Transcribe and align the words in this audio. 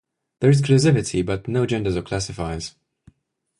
There 0.39 0.49
is 0.49 0.63
clusivity 0.63 1.23
but 1.23 1.47
no 1.47 1.67
genders 1.67 1.95
or 1.95 2.01
classifiers. 2.01 2.73